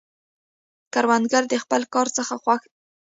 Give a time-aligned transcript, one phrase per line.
[0.93, 2.77] کروندګر د خپل کار څخه خوښ دی